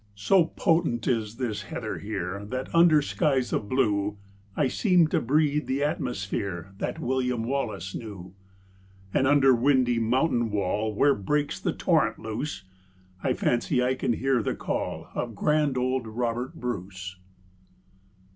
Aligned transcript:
So 0.15 0.45
potent 0.45 1.07
is 1.07 1.35
this 1.35 1.61
heather 1.61 1.99
here, 1.99 2.43
That 2.45 2.73
under 2.73 3.03
skies 3.03 3.53
of 3.53 3.69
blue, 3.69 4.17
I 4.57 4.67
seem 4.67 5.07
to 5.09 5.21
breathe 5.21 5.67
the 5.67 5.83
atmosphere 5.83 6.73
That 6.79 6.97
William 6.99 7.43
Wallace 7.43 7.93
knew. 7.93 8.33
And 9.13 9.27
under 9.27 9.53
windy 9.53 9.99
mountain 9.99 10.49
wall, 10.49 10.91
Where 10.95 11.13
breaks 11.13 11.59
the 11.59 11.71
torrent 11.73 12.17
loose, 12.17 12.63
I 13.23 13.33
fancy 13.33 13.83
I 13.83 13.93
can 13.93 14.13
hear 14.13 14.41
the 14.41 14.55
call 14.55 15.09
Of 15.13 15.35
grand 15.35 15.77
old 15.77 16.07
Robert 16.07 16.55
Bruce. 16.55 17.17